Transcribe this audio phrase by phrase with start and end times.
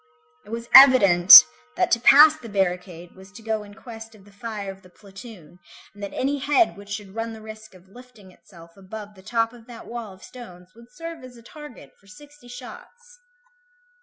[0.45, 1.45] It was evident,
[1.75, 4.89] that to pass the barricade was to go in quest of the fire of the
[4.89, 5.59] platoon,
[5.93, 9.53] and that any head which should run the risk of lifting itself above the top
[9.53, 13.19] of that wall of stones would serve as a target for sixty shots.